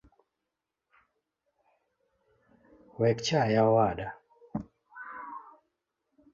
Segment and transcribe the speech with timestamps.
[2.99, 4.07] Wekchaya owada